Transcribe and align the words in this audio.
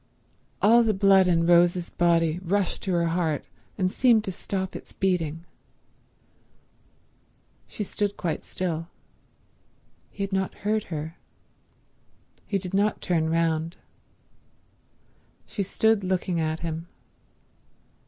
All 0.63 0.81
the 0.81 0.95
blood 0.95 1.27
in 1.27 1.45
Rose's 1.45 1.91
body 1.91 2.39
rushed 2.41 2.81
to 2.81 2.91
her 2.93 3.09
heart 3.09 3.45
and 3.77 3.91
seemed 3.91 4.23
to 4.23 4.31
stop 4.31 4.75
its 4.75 4.93
beating. 4.93 5.45
She 7.67 7.83
stood 7.83 8.17
quite 8.17 8.43
still. 8.43 8.87
He 10.09 10.23
had 10.23 10.33
not 10.33 10.55
heard 10.65 10.85
her. 10.85 11.17
He 12.47 12.57
did 12.57 12.73
not 12.73 12.99
turn 12.99 13.29
round. 13.29 13.77
She 15.45 15.61
stood 15.61 16.03
looking 16.03 16.39
at 16.39 16.61
him. 16.61 16.87